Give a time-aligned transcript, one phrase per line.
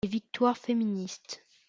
[0.03, 1.43] Les victoires féministes.